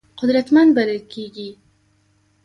قدرتمند 0.21 0.69
بلل 0.77 1.01
کېږي. 1.13 1.49